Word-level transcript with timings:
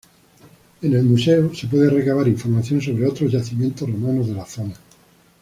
En 0.81 0.93
el 0.95 1.03
museo 1.03 1.53
se 1.53 1.67
puede 1.67 1.87
recabar 1.87 2.27
información 2.27 2.81
sobre 2.81 3.05
otros 3.07 3.31
yacimientos 3.31 3.87
romanos 3.87 4.29
de 4.29 4.33
la 4.33 4.47
zona. 4.47 4.73